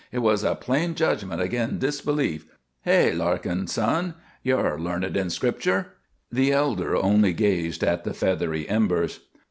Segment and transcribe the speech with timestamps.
[0.11, 2.47] Hit was a plain judgment ag'in' disbelief.
[2.85, 4.15] Hay, Larkin, son?
[4.41, 5.93] You're l'arned in Scripture."
[6.31, 9.19] The elder only gazed at the feathery embers.